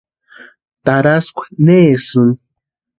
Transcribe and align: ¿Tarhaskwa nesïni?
¿Tarhaskwa 0.85 1.43
nesïni? 1.65 2.33